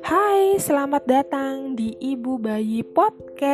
Hai, 0.00 0.56
selamat 0.56 1.04
datang 1.04 1.76
di 1.76 1.92
Ibu 2.00 2.40
Bayi 2.40 2.80
Podcast. 2.80 3.44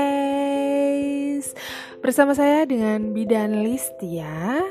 Bersama 1.98 2.38
saya 2.38 2.62
dengan 2.62 3.10
Bidan 3.10 3.66
Listia. 3.66 4.62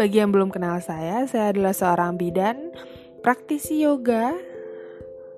Bagi 0.00 0.24
yang 0.24 0.32
belum 0.32 0.48
kenal 0.48 0.80
saya, 0.80 1.28
saya 1.28 1.52
adalah 1.52 1.76
seorang 1.76 2.16
bidan 2.16 2.72
Praktisi 3.20 3.84
yoga, 3.84 4.32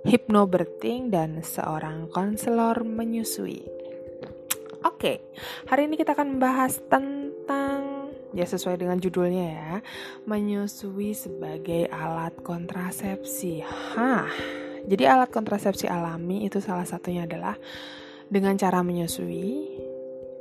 hipnobirthing, 0.07 1.11
dan 1.11 1.43
seorang 1.43 2.07
konselor 2.15 2.87
menyusui. 2.87 3.67
Oke, 4.87 5.27
hari 5.67 5.91
ini 5.91 5.99
kita 5.99 6.15
akan 6.15 6.39
membahas 6.39 6.79
tentang 6.87 7.32
ya 8.33 8.45
sesuai 8.49 8.81
dengan 8.81 8.99
judulnya 8.99 9.47
ya, 9.53 9.75
menyusui 10.29 11.13
sebagai 11.17 11.89
alat 11.93 12.37
kontrasepsi. 12.41 13.65
Hah, 13.65 14.29
jadi 14.89 15.15
alat 15.15 15.31
kontrasepsi 15.31 15.87
alami 15.87 16.49
itu 16.49 16.59
salah 16.59 16.89
satunya 16.89 17.29
adalah 17.29 17.55
dengan 18.33 18.57
cara 18.59 18.81
menyusui. 18.81 19.81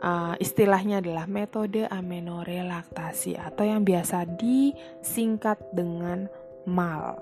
Uh, 0.02 0.34
istilahnya 0.42 0.98
adalah 0.98 1.30
metode 1.30 1.86
amenorelaktasi 1.86 3.38
atau 3.38 3.70
yang 3.70 3.86
biasa 3.86 4.26
disingkat 4.34 5.62
dengan 5.78 6.26
MAL. 6.66 7.22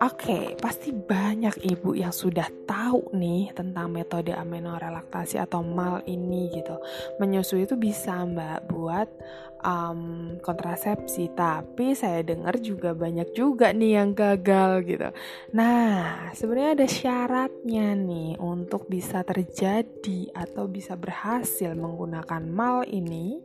Oke, 0.00 0.32
okay, 0.32 0.44
pasti 0.56 0.96
banyak 0.96 1.60
ibu 1.60 1.92
yang 1.92 2.08
sudah 2.08 2.48
tahu 2.64 3.12
nih 3.12 3.52
tentang 3.52 3.92
metode 3.92 4.32
amenorelaktasi 4.32 5.36
atau 5.36 5.60
MAL 5.60 6.08
ini 6.08 6.48
gitu. 6.56 6.80
Menyusui 7.20 7.68
itu 7.68 7.76
bisa 7.76 8.24
mbak 8.24 8.64
buat 8.64 9.12
um, 9.60 10.40
kontrasepsi, 10.40 11.36
tapi 11.36 11.92
saya 11.92 12.24
dengar 12.24 12.56
juga 12.64 12.96
banyak 12.96 13.28
juga 13.36 13.76
nih 13.76 14.00
yang 14.00 14.16
gagal 14.16 14.88
gitu. 14.88 15.08
Nah, 15.52 16.32
sebenarnya 16.32 16.80
ada 16.80 16.88
syaratnya 16.88 17.92
nih 17.92 18.40
untuk 18.40 18.88
bisa 18.88 19.20
terjadi 19.20 20.32
atau 20.32 20.64
bisa 20.64 20.96
berhasil 20.96 21.76
menggunakan 21.76 22.40
MAL 22.48 22.88
ini 22.88 23.36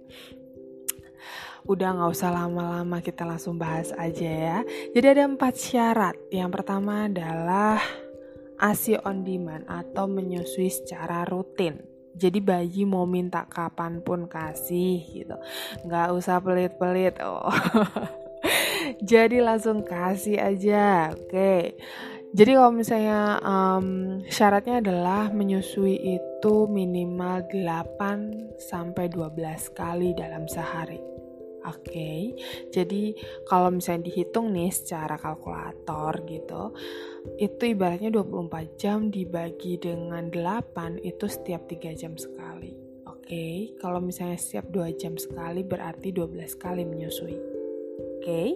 udah 1.66 1.90
nggak 1.98 2.12
usah 2.14 2.30
lama-lama 2.30 3.02
kita 3.02 3.26
langsung 3.26 3.58
bahas 3.58 3.90
aja 3.98 4.30
ya. 4.30 4.58
Jadi 4.94 5.06
ada 5.18 5.24
empat 5.26 5.54
syarat. 5.58 6.16
Yang 6.30 6.50
pertama 6.62 7.10
adalah 7.10 7.82
ASI 8.62 8.96
on 9.04 9.26
demand 9.26 9.68
atau 9.68 10.08
menyusui 10.08 10.72
secara 10.72 11.26
rutin. 11.28 11.82
Jadi 12.16 12.40
bayi 12.40 12.88
mau 12.88 13.04
minta 13.04 13.44
kapan 13.44 14.00
pun 14.00 14.32
kasih 14.32 15.04
gitu, 15.04 15.36
nggak 15.84 16.16
usah 16.16 16.40
pelit-pelit. 16.40 17.20
Oh, 17.20 17.52
jadi 19.12 19.44
langsung 19.44 19.84
kasih 19.84 20.40
aja, 20.40 21.12
oke. 21.12 21.28
Okay. 21.28 21.76
Jadi 22.36 22.52
kalau 22.52 22.72
misalnya 22.76 23.40
um, 23.44 24.20
syaratnya 24.28 24.84
adalah 24.84 25.32
menyusui 25.32 26.20
itu 26.20 26.68
minimal 26.68 27.48
8 27.48 28.60
sampai 28.60 29.08
12 29.08 29.72
kali 29.72 30.12
dalam 30.16 30.44
sehari. 30.48 31.15
Oke, 31.66 31.82
okay. 31.82 32.20
jadi 32.70 33.18
kalau 33.50 33.74
misalnya 33.74 34.06
dihitung 34.06 34.54
nih 34.54 34.70
secara 34.70 35.18
kalkulator 35.18 36.22
gitu, 36.30 36.78
itu 37.42 37.74
ibaratnya 37.74 38.14
24 38.14 38.78
jam 38.78 39.10
dibagi 39.10 39.82
dengan 39.82 40.30
8 40.30 41.02
itu 41.02 41.26
setiap 41.26 41.66
3 41.66 41.98
jam 41.98 42.14
sekali. 42.22 42.78
Oke, 43.10 43.26
okay. 43.26 43.56
kalau 43.82 43.98
misalnya 43.98 44.38
setiap 44.38 44.70
2 44.70 44.94
jam 44.94 45.18
sekali 45.18 45.66
berarti 45.66 46.14
12 46.14 46.54
kali 46.54 46.86
menyusui. 46.86 47.34
Oke, 47.34 48.22
okay. 48.22 48.50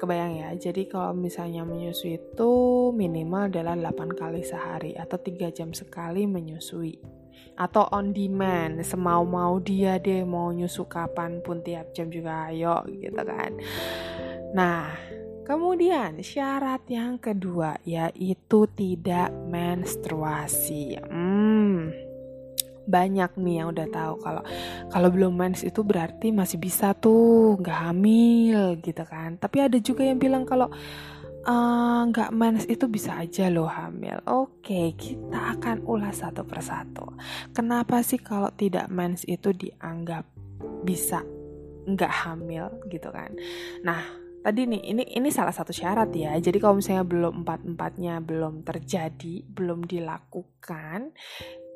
kebayang 0.00 0.40
ya. 0.40 0.48
Jadi 0.56 0.88
kalau 0.88 1.12
misalnya 1.12 1.68
menyusui 1.68 2.16
itu 2.16 2.52
minimal 2.96 3.52
adalah 3.52 3.76
8 3.76 4.16
kali 4.16 4.40
sehari 4.40 4.96
atau 4.96 5.20
3 5.20 5.52
jam 5.52 5.76
sekali 5.76 6.24
menyusui 6.24 7.13
atau 7.54 7.86
on 7.94 8.10
demand 8.10 8.82
semau-mau 8.82 9.62
dia 9.62 9.98
deh 10.02 10.26
mau 10.26 10.50
nyusu 10.50 10.86
kapan 10.90 11.38
pun 11.40 11.62
tiap 11.62 11.94
jam 11.94 12.10
juga 12.10 12.50
ayo 12.50 12.82
gitu 12.90 13.22
kan. 13.22 13.52
Nah 14.56 14.90
kemudian 15.44 16.18
syarat 16.24 16.82
yang 16.90 17.20
kedua 17.20 17.78
yaitu 17.86 18.66
tidak 18.74 19.30
menstruasi. 19.50 20.98
Hmm 21.06 22.04
banyak 22.84 23.32
nih 23.40 23.64
yang 23.64 23.68
udah 23.72 23.88
tahu 23.88 24.14
kalau 24.20 24.42
kalau 24.92 25.08
belum 25.08 25.32
mens 25.32 25.64
itu 25.64 25.80
berarti 25.80 26.30
masih 26.30 26.60
bisa 26.60 26.92
tuh 26.92 27.56
nggak 27.60 27.78
hamil 27.90 28.76
gitu 28.84 29.02
kan. 29.08 29.40
Tapi 29.40 29.56
ada 29.64 29.78
juga 29.80 30.04
yang 30.04 30.20
bilang 30.20 30.44
kalau 30.44 30.68
nggak 31.44 32.30
uh, 32.32 32.36
mens 32.36 32.64
itu 32.64 32.88
bisa 32.88 33.20
aja 33.20 33.52
loh 33.52 33.68
hamil. 33.68 34.16
Oke, 34.24 34.96
kita 34.96 35.58
akan 35.58 35.84
ulas 35.84 36.24
satu 36.24 36.40
persatu. 36.48 37.04
Kenapa 37.52 38.00
sih 38.00 38.16
kalau 38.16 38.48
tidak 38.56 38.88
mens 38.88 39.28
itu 39.28 39.52
dianggap 39.52 40.24
bisa 40.84 41.20
nggak 41.84 42.12
hamil 42.24 42.72
gitu 42.88 43.12
kan? 43.12 43.36
Nah, 43.84 44.00
tadi 44.40 44.64
nih 44.64 44.82
ini 44.88 45.04
ini 45.16 45.28
salah 45.28 45.52
satu 45.52 45.72
syarat 45.72 46.08
ya. 46.16 46.32
Jadi 46.40 46.56
kalau 46.56 46.80
misalnya 46.80 47.04
belum 47.04 47.44
empat 47.44 47.60
empatnya 47.68 48.24
belum 48.24 48.64
terjadi, 48.64 49.44
belum 49.44 49.84
dilakukan, 49.84 51.12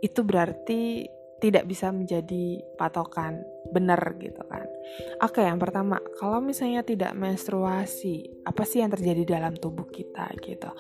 itu 0.01 0.21
berarti 0.25 1.05
tidak 1.39 1.71
bisa 1.71 1.95
menjadi 1.95 2.59
patokan 2.75 3.39
benar 3.71 4.01
gitu 4.21 4.41
kan. 4.49 4.67
Oke, 5.23 5.45
yang 5.45 5.61
pertama, 5.61 6.01
kalau 6.17 6.41
misalnya 6.41 6.81
tidak 6.81 7.13
menstruasi, 7.13 8.43
apa 8.49 8.63
sih 8.65 8.81
yang 8.81 8.91
terjadi 8.93 9.39
dalam 9.39 9.55
tubuh 9.57 9.87
kita 9.89 10.33
gitu. 10.41 10.71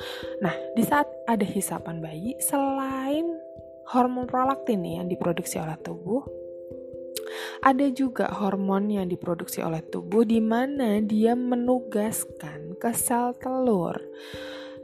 Nah, 0.41 0.55
di 0.73 0.83
saat 0.85 1.07
ada 1.29 1.45
hisapan 1.45 2.01
bayi, 2.01 2.35
selain 2.41 3.29
hormon 3.93 4.29
prolaktin 4.29 4.85
yang 4.85 5.07
diproduksi 5.09 5.61
oleh 5.61 5.77
tubuh, 5.81 6.25
ada 7.61 7.87
juga 7.93 8.31
hormon 8.33 8.89
yang 8.89 9.07
diproduksi 9.11 9.61
oleh 9.61 9.85
tubuh 9.85 10.25
di 10.25 10.41
mana 10.41 11.03
dia 11.05 11.37
menugaskan 11.37 12.79
ke 12.81 12.91
sel 12.97 13.37
telur 13.37 13.99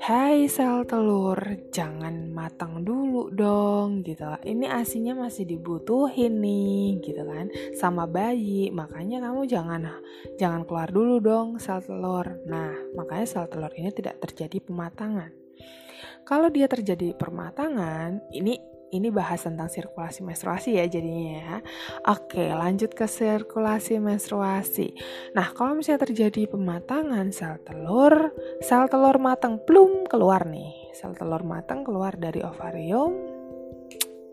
Hai 0.05 0.53
sel 0.53 0.85
telur, 0.85 1.41
jangan 1.73 2.29
matang 2.29 2.85
dulu 2.85 3.33
dong 3.33 4.05
gitu. 4.05 4.37
Ini 4.45 4.69
asinya 4.69 5.17
masih 5.17 5.49
dibutuhin 5.49 6.45
nih 6.45 7.01
gitu 7.01 7.25
kan 7.25 7.49
sama 7.73 8.05
bayi. 8.05 8.69
Makanya 8.69 9.25
kamu 9.25 9.49
jangan 9.49 9.97
jangan 10.37 10.69
keluar 10.69 10.93
dulu 10.93 11.25
dong 11.25 11.49
sel 11.57 11.81
telur. 11.81 12.37
Nah, 12.45 12.77
makanya 12.93 13.25
sel 13.25 13.49
telur 13.49 13.73
ini 13.81 13.89
tidak 13.97 14.21
terjadi 14.21 14.61
pematangan. 14.61 15.33
Kalau 16.29 16.53
dia 16.53 16.69
terjadi 16.69 17.17
pematangan, 17.17 18.29
ini 18.37 18.61
ini 18.95 19.11
bahas 19.11 19.43
tentang 19.43 19.67
sirkulasi 19.67 20.23
menstruasi 20.23 20.79
ya 20.79 20.87
jadinya 20.87 21.27
ya. 21.43 21.57
Oke, 22.07 22.55
lanjut 22.55 22.95
ke 22.95 23.11
sirkulasi 23.11 23.99
menstruasi. 23.99 24.95
Nah, 25.35 25.51
kalau 25.51 25.75
misalnya 25.75 26.07
terjadi 26.07 26.47
pematangan 26.47 27.35
sel 27.35 27.59
telur, 27.67 28.31
sel 28.63 28.87
telur 28.87 29.19
matang 29.19 29.59
plum 29.67 30.07
keluar 30.07 30.47
nih. 30.47 30.95
Sel 30.95 31.19
telur 31.19 31.43
matang 31.43 31.83
keluar 31.83 32.15
dari 32.15 32.39
ovarium. 32.47 33.13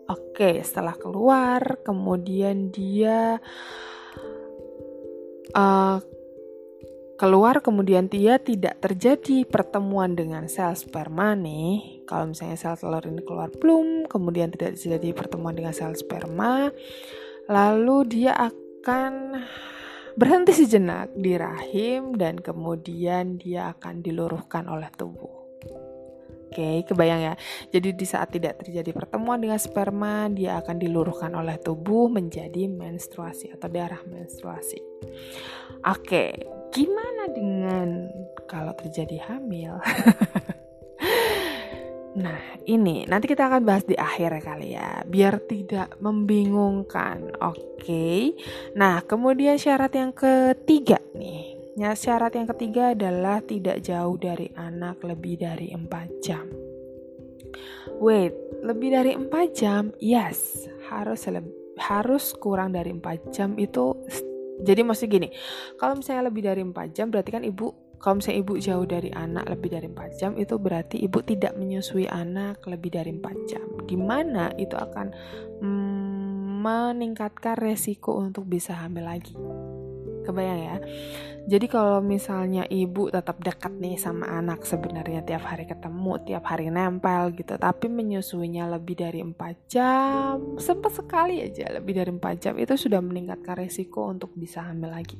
Oke, 0.06 0.62
setelah 0.62 0.94
keluar, 0.94 1.82
kemudian 1.82 2.70
dia 2.70 3.42
uh, 5.56 5.98
keluar 7.22 7.62
kemudian 7.62 8.10
dia 8.10 8.42
tidak 8.42 8.82
terjadi 8.82 9.46
pertemuan 9.46 10.18
dengan 10.18 10.50
sel 10.50 10.74
sperma 10.74 11.38
nih 11.38 12.02
kalau 12.02 12.34
misalnya 12.34 12.58
sel 12.58 12.74
telur 12.74 13.06
ini 13.06 13.22
keluar 13.22 13.46
plum 13.46 14.10
kemudian 14.10 14.50
tidak 14.50 14.74
terjadi 14.74 15.14
pertemuan 15.14 15.54
dengan 15.54 15.70
sel 15.70 15.94
sperma 15.94 16.74
lalu 17.46 17.96
dia 18.10 18.34
akan 18.34 19.38
berhenti 20.18 20.50
sejenak 20.50 21.14
di 21.14 21.38
rahim 21.38 22.18
dan 22.18 22.42
kemudian 22.42 23.38
dia 23.38 23.70
akan 23.70 24.02
diluruhkan 24.02 24.66
oleh 24.66 24.90
tubuh 24.98 25.46
Oke, 26.52 26.84
kebayang 26.84 27.32
ya. 27.32 27.34
Jadi 27.72 27.96
di 27.96 28.04
saat 28.04 28.28
tidak 28.28 28.60
terjadi 28.60 28.92
pertemuan 28.92 29.40
dengan 29.40 29.56
sperma, 29.56 30.28
dia 30.28 30.60
akan 30.60 30.76
diluruhkan 30.76 31.32
oleh 31.32 31.56
tubuh 31.56 32.12
menjadi 32.12 32.68
menstruasi 32.68 33.56
atau 33.56 33.72
darah 33.72 34.04
menstruasi. 34.04 34.76
Oke, 35.80 36.44
gimana 36.72 37.28
dengan 37.28 38.08
kalau 38.48 38.72
terjadi 38.72 39.20
hamil? 39.28 39.76
nah, 42.24 42.40
ini 42.64 43.04
nanti 43.04 43.28
kita 43.28 43.52
akan 43.52 43.62
bahas 43.62 43.84
di 43.84 43.92
akhir 43.92 44.40
kali 44.40 44.74
ya, 44.74 45.04
biar 45.04 45.44
tidak 45.44 46.00
membingungkan. 46.00 47.36
Oke. 47.44 48.32
Nah, 48.74 49.04
kemudian 49.04 49.60
syarat 49.60 49.92
yang 49.92 50.16
ketiga 50.16 50.96
nih. 51.12 51.60
Ya, 51.72 51.96
syarat 51.96 52.36
yang 52.36 52.48
ketiga 52.52 52.92
adalah 52.92 53.40
tidak 53.40 53.80
jauh 53.80 54.16
dari 54.20 54.52
anak 54.56 55.00
lebih 55.04 55.40
dari 55.40 55.72
4 55.72 56.20
jam. 56.20 56.44
Wait, 57.96 58.32
lebih 58.60 58.92
dari 58.92 59.16
4 59.16 59.56
jam? 59.56 59.88
Yes, 59.96 60.68
harus 60.92 61.24
harus 61.80 62.24
kurang 62.36 62.76
dari 62.76 62.92
4 62.92 63.32
jam 63.32 63.56
itu 63.56 63.96
jadi 64.62 64.80
maksudnya 64.86 65.10
gini, 65.10 65.28
kalau 65.76 65.98
misalnya 65.98 66.30
lebih 66.30 66.42
dari 66.46 66.62
4 66.62 66.96
jam 66.96 67.06
berarti 67.10 67.30
kan 67.34 67.42
ibu 67.42 67.98
kalau 68.02 68.18
misalnya 68.18 68.38
ibu 68.42 68.54
jauh 68.58 68.82
dari 68.82 69.10
anak 69.14 69.46
lebih 69.46 69.78
dari 69.78 69.86
4 69.86 70.18
jam 70.18 70.30
itu 70.34 70.58
berarti 70.58 70.98
ibu 70.98 71.22
tidak 71.22 71.54
menyusui 71.54 72.10
anak 72.10 72.58
lebih 72.66 72.90
dari 72.98 73.14
4 73.14 73.50
jam. 73.50 73.62
Di 73.86 73.94
mana 73.94 74.50
itu 74.58 74.74
akan 74.74 75.06
mm, 75.62 76.62
meningkatkan 76.66 77.54
resiko 77.58 78.18
untuk 78.18 78.46
bisa 78.50 78.74
hamil 78.74 79.06
lagi 79.06 79.34
kebayang 80.24 80.62
ya 80.62 80.76
jadi 81.42 81.66
kalau 81.66 81.98
misalnya 81.98 82.62
ibu 82.70 83.10
tetap 83.10 83.42
dekat 83.42 83.74
nih 83.74 83.98
sama 83.98 84.30
anak 84.30 84.62
sebenarnya 84.62 85.26
tiap 85.26 85.42
hari 85.42 85.66
ketemu, 85.66 86.22
tiap 86.22 86.46
hari 86.46 86.70
nempel 86.70 87.34
gitu, 87.34 87.58
tapi 87.58 87.90
menyusuinya 87.90 88.70
lebih 88.70 88.94
dari 88.94 89.26
4 89.26 89.34
jam, 89.66 90.54
sempat 90.62 90.94
sekali 90.94 91.42
aja 91.42 91.66
lebih 91.74 91.98
dari 91.98 92.10
4 92.14 92.38
jam 92.38 92.54
itu 92.62 92.78
sudah 92.78 93.02
meningkatkan 93.02 93.58
resiko 93.58 94.06
untuk 94.06 94.30
bisa 94.38 94.62
hamil 94.62 94.94
lagi. 94.94 95.18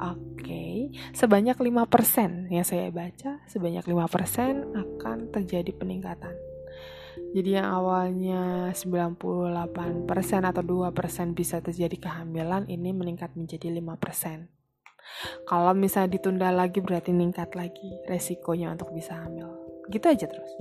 Oke, 0.00 0.40
okay. 0.40 0.76
sebanyak 1.12 1.60
5% 1.60 2.48
yang 2.48 2.64
saya 2.64 2.88
baca, 2.88 3.44
sebanyak 3.44 3.84
5% 3.84 4.72
akan 4.72 5.16
terjadi 5.28 5.70
peningkatan. 5.76 6.32
Jadi 7.34 7.50
yang 7.58 7.68
awalnya 7.70 8.70
98% 8.74 10.50
atau 10.50 10.62
2% 10.62 11.38
bisa 11.38 11.62
terjadi 11.62 11.96
kehamilan 11.98 12.66
ini 12.66 12.90
meningkat 12.90 13.34
menjadi 13.38 13.70
5%. 13.70 14.54
Kalau 15.44 15.72
misalnya 15.76 16.16
ditunda 16.16 16.48
lagi 16.50 16.80
berarti 16.80 17.12
meningkat 17.12 17.52
lagi 17.54 18.02
resikonya 18.08 18.72
untuk 18.72 18.90
bisa 18.90 19.20
hamil. 19.20 19.52
Gitu 19.92 20.04
aja 20.04 20.26
terus. 20.26 20.52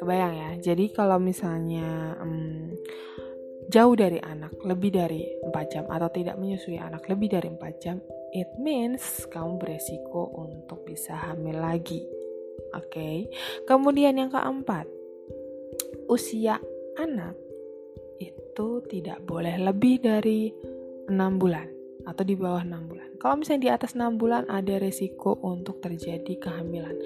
Kebayang 0.00 0.34
ya. 0.34 0.50
Jadi 0.72 0.90
kalau 0.96 1.20
misalnya 1.20 2.16
hmm, 2.18 2.74
jauh 3.68 3.94
dari 3.94 4.18
anak 4.18 4.56
lebih 4.64 4.90
dari 4.90 5.22
4 5.44 5.72
jam 5.72 5.84
atau 5.86 6.08
tidak 6.10 6.40
menyusui 6.40 6.80
anak 6.80 7.04
lebih 7.06 7.36
dari 7.36 7.48
4 7.52 7.82
jam, 7.82 7.96
it 8.32 8.50
means 8.58 9.28
kamu 9.28 9.60
beresiko 9.60 10.34
untuk 10.40 10.82
bisa 10.88 11.14
hamil 11.14 11.60
lagi. 11.60 12.00
Oke. 12.74 12.90
Okay? 12.90 13.16
Kemudian 13.68 14.16
yang 14.16 14.32
keempat, 14.32 14.88
usia 16.10 16.58
anak 16.98 17.38
itu 18.18 18.68
tidak 18.90 19.22
boleh 19.22 19.54
lebih 19.62 20.02
dari 20.02 20.50
6 21.06 21.14
bulan 21.38 21.70
atau 22.02 22.22
di 22.26 22.34
bawah 22.34 22.66
6 22.66 22.90
bulan. 22.90 23.08
Kalau 23.22 23.38
misalnya 23.38 23.62
di 23.62 23.70
atas 23.70 23.94
6 23.94 24.18
bulan 24.18 24.50
ada 24.50 24.74
resiko 24.82 25.38
untuk 25.46 25.78
terjadi 25.78 26.34
kehamilan. 26.36 26.98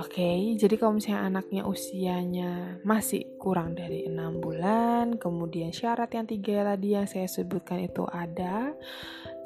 Oke, 0.00 0.16
okay, 0.16 0.56
jadi 0.56 0.80
kalau 0.80 0.96
misalnya 0.96 1.28
anaknya 1.28 1.62
usianya 1.68 2.80
masih 2.88 3.36
kurang 3.36 3.76
dari 3.76 4.08
6 4.08 4.40
bulan, 4.40 5.20
kemudian 5.20 5.76
syarat 5.76 6.08
yang 6.16 6.24
tiga 6.24 6.64
tadi 6.72 6.96
yang 6.96 7.04
saya 7.04 7.28
sebutkan 7.28 7.84
itu 7.84 8.08
ada, 8.08 8.72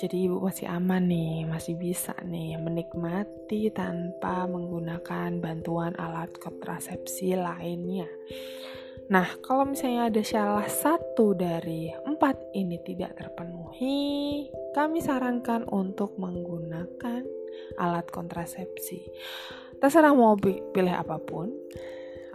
jadi 0.04 0.28
ibu 0.28 0.36
masih 0.36 0.68
aman 0.68 1.08
nih, 1.08 1.48
masih 1.48 1.80
bisa 1.80 2.12
nih 2.28 2.60
menikmati 2.60 3.72
tanpa 3.72 4.44
menggunakan 4.44 5.40
bantuan 5.40 5.96
alat 5.96 6.28
kontrasepsi 6.36 7.32
lainnya. 7.32 8.04
Nah, 9.08 9.24
kalau 9.40 9.64
misalnya 9.64 10.12
ada 10.12 10.20
salah 10.20 10.68
satu 10.68 11.32
dari 11.32 11.88
empat 11.88 12.52
ini 12.52 12.84
tidak 12.84 13.16
terpenuhi, 13.16 14.44
kami 14.76 15.00
sarankan 15.00 15.64
untuk 15.72 16.20
menggunakan 16.20 17.24
alat 17.80 18.04
kontrasepsi. 18.12 19.08
Terserah 19.80 20.12
mau 20.12 20.36
pilih 20.36 21.00
apa 21.00 21.16
pun. 21.16 21.48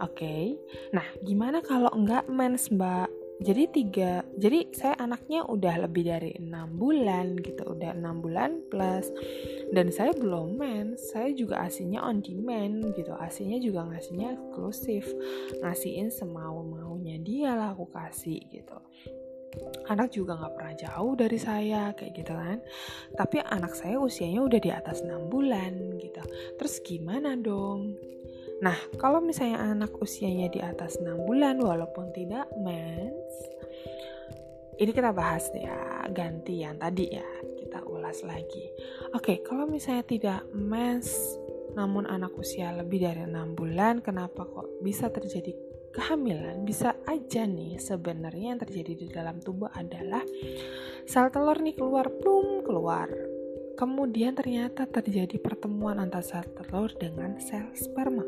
Oke. 0.01 0.18
Okay. 0.18 0.44
Nah, 0.89 1.06
gimana 1.21 1.62
kalau 1.62 1.94
enggak 1.94 2.25
mens, 2.25 2.74
Mbak? 2.74 3.08
Jadi 3.39 3.63
tiga 3.71 4.13
jadi 4.36 4.68
saya 4.75 5.00
anaknya 5.00 5.47
udah 5.47 5.88
lebih 5.88 6.12
dari 6.12 6.36
enam 6.36 6.75
bulan 6.75 7.39
gitu 7.39 7.71
udah 7.71 7.95
enam 7.95 8.19
bulan 8.19 8.59
plus. 8.68 9.07
Dan 9.71 9.95
saya 9.95 10.12
belum 10.12 10.59
men 10.59 11.00
saya 11.00 11.31
juga 11.31 11.63
aslinya 11.63 12.03
on 12.03 12.19
demand 12.19 12.91
gitu 13.00 13.15
aslinya 13.15 13.63
juga 13.63 13.88
ngasihnya 13.88 14.36
eksklusif 14.36 15.07
ngasihin 15.63 16.12
semau 16.12 16.68
maunya 16.68 17.15
dia 17.24 17.56
lah 17.56 17.71
aku 17.71 17.88
kasih 17.88 18.44
gitu. 18.51 18.75
Anak 19.88 20.13
juga 20.13 20.38
nggak 20.38 20.53
pernah 20.53 20.75
jauh 20.77 21.13
dari 21.15 21.39
saya 21.39 21.95
kayak 21.95 22.13
gitu 22.19 22.33
kan. 22.35 22.59
Tapi 23.15 23.39
anak 23.39 23.71
saya 23.71 23.97
usianya 24.03 24.44
udah 24.44 24.59
di 24.59 24.69
atas 24.69 25.00
enam 25.01 25.31
bulan 25.31 25.95
gitu. 25.95 26.21
Terus 26.59 26.75
gimana 26.83 27.39
dong 27.39 27.95
Nah, 28.59 28.75
kalau 29.00 29.23
misalnya 29.23 29.63
anak 29.63 29.95
usianya 30.03 30.51
di 30.51 30.59
atas 30.59 31.00
6 31.00 31.27
bulan 31.27 31.56
walaupun 31.63 32.11
tidak 32.11 32.47
mens, 32.59 33.31
ini 34.79 34.91
kita 34.91 35.15
bahas 35.15 35.47
ya, 35.56 36.07
ganti 36.11 36.63
yang 36.63 36.75
tadi 36.75 37.07
ya, 37.07 37.27
kita 37.56 37.88
ulas 37.88 38.19
lagi. 38.27 38.67
Oke, 39.15 39.39
kalau 39.47 39.63
misalnya 39.63 40.03
tidak 40.03 40.41
mens 40.51 41.39
namun 41.77 42.09
anak 42.09 42.35
usia 42.35 42.75
lebih 42.75 43.00
dari 43.07 43.23
6 43.23 43.56
bulan, 43.56 44.03
kenapa 44.03 44.44
kok 44.44 44.83
bisa 44.83 45.07
terjadi 45.07 45.56
kehamilan? 45.95 46.67
Bisa 46.67 47.00
aja 47.07 47.47
nih 47.47 47.79
sebenarnya 47.79 48.56
yang 48.56 48.59
terjadi 48.59 48.94
di 48.94 49.07
dalam 49.07 49.39
tubuh 49.39 49.71
adalah 49.71 50.21
sel 51.07 51.31
telur 51.31 51.57
nih 51.63 51.79
keluar 51.79 52.11
plum 52.21 52.61
keluar 52.61 53.09
Kemudian 53.79 54.35
ternyata 54.35 54.83
terjadi 54.91 55.39
pertemuan 55.39 56.03
antara 56.03 56.19
sel 56.19 56.44
telur 56.51 56.91
dengan 57.00 57.39
sel 57.39 57.71
sperma. 57.71 58.27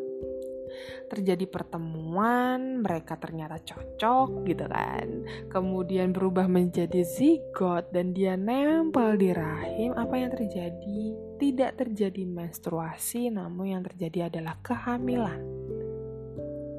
Terjadi 1.07 1.45
pertemuan, 1.47 2.79
mereka 2.81 3.19
ternyata 3.19 3.59
cocok 3.59 4.47
gitu 4.47 4.65
kan. 4.67 5.07
Kemudian 5.51 6.15
berubah 6.15 6.47
menjadi 6.47 7.03
zigot 7.03 7.91
dan 7.91 8.15
dia 8.15 8.39
nempel 8.39 9.19
di 9.19 9.35
rahim. 9.35 9.91
Apa 9.93 10.15
yang 10.15 10.31
terjadi? 10.31 11.01
Tidak 11.41 11.71
terjadi 11.75 12.23
menstruasi, 12.23 13.33
namun 13.33 13.73
yang 13.77 13.83
terjadi 13.83 14.29
adalah 14.29 14.55
kehamilan. 14.61 15.41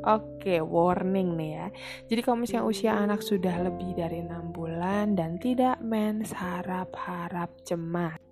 Oke, 0.03 0.59
warning 0.59 1.38
nih 1.38 1.50
ya. 1.55 1.67
Jadi 2.11 2.21
kalau 2.27 2.43
misalnya 2.43 2.67
usia 2.67 2.93
anak 2.99 3.23
sudah 3.23 3.62
lebih 3.62 3.95
dari 3.95 4.19
6 4.19 4.50
bulan 4.50 5.15
dan 5.15 5.38
tidak 5.38 5.79
mens, 5.79 6.35
harap-harap 6.35 7.55
cemas. 7.62 8.31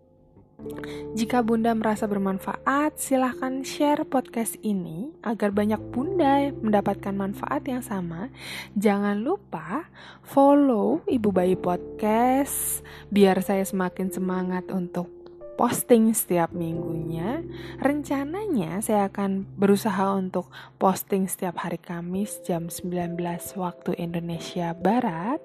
Jika 1.10 1.42
Bunda 1.42 1.74
merasa 1.74 2.06
bermanfaat, 2.06 2.96
silahkan 2.96 3.66
share 3.66 4.06
podcast 4.06 4.54
ini 4.62 5.10
agar 5.26 5.50
banyak 5.50 5.80
Bunda 5.90 6.54
mendapatkan 6.54 7.12
manfaat 7.12 7.66
yang 7.66 7.82
sama. 7.82 8.30
Jangan 8.78 9.18
lupa 9.18 9.90
follow 10.22 11.02
Ibu 11.10 11.28
Bayi 11.34 11.56
Podcast 11.58 12.86
biar 13.10 13.42
saya 13.42 13.66
semakin 13.66 14.14
semangat 14.14 14.70
untuk 14.70 15.20
posting 15.60 16.16
setiap 16.16 16.56
minggunya. 16.56 17.44
Rencananya 17.76 18.80
saya 18.80 19.12
akan 19.12 19.44
berusaha 19.60 20.16
untuk 20.16 20.48
posting 20.80 21.28
setiap 21.28 21.60
hari 21.60 21.76
Kamis 21.76 22.40
jam 22.48 22.72
19 22.72 23.20
waktu 23.60 23.90
Indonesia 24.00 24.72
Barat. 24.72 25.44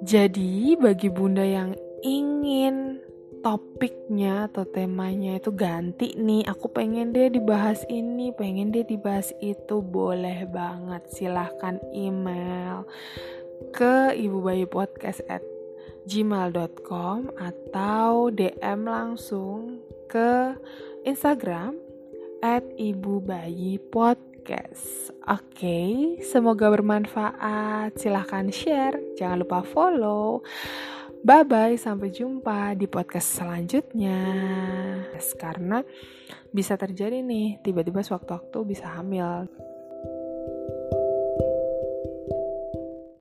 Jadi 0.00 0.72
bagi 0.80 1.12
Bunda 1.12 1.44
yang 1.44 1.76
ingin 2.00 3.04
topiknya 3.40 4.48
atau 4.52 4.68
temanya 4.68 5.40
itu 5.40 5.50
ganti 5.52 6.12
nih 6.16 6.44
aku 6.44 6.68
pengen 6.72 7.12
deh 7.16 7.32
dibahas 7.32 7.84
ini 7.88 8.32
pengen 8.36 8.72
deh 8.72 8.84
dibahas 8.84 9.32
itu 9.40 9.80
boleh 9.80 10.44
banget 10.48 11.02
silahkan 11.08 11.80
email 11.92 12.84
ke 13.72 14.12
ibu 14.16 14.44
bayi 14.44 14.64
podcast 14.68 15.24
at 15.28 15.44
gmail.com 16.08 17.32
atau 17.36 18.32
DM 18.32 18.80
langsung 18.88 19.84
ke 20.08 20.56
Instagram 21.04 21.76
at 22.40 22.64
ibu 22.80 23.20
bayi 23.20 23.76
podcast. 23.76 25.12
Oke, 25.28 25.44
okay, 25.54 25.92
semoga 26.24 26.72
bermanfaat. 26.72 27.94
Silahkan 28.00 28.48
share, 28.48 28.96
jangan 29.14 29.44
lupa 29.44 29.60
follow. 29.60 30.40
Bye 31.20 31.44
bye, 31.44 31.76
sampai 31.76 32.08
jumpa 32.08 32.72
di 32.72 32.88
podcast 32.88 33.36
selanjutnya. 33.36 34.16
Karena 35.36 35.84
bisa 36.48 36.80
terjadi 36.80 37.20
nih, 37.20 37.60
tiba-tiba 37.60 38.00
sewaktu-waktu 38.00 38.58
bisa 38.64 38.88
hamil. 38.96 39.44